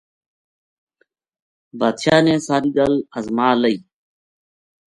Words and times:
بادشاہ 1.79 2.19
نے 2.25 2.33
ساری 2.47 2.69
گل 2.77 2.93
ازما 3.17 3.49
لئی 3.61 3.77